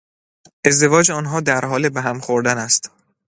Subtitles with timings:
[0.67, 2.91] ازدواج آنها در حال به هم خوردن است.